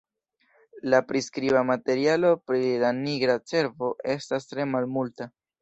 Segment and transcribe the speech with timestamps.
[0.93, 5.33] La priskriba materialo pri la nigra cervo estas tre malmulta.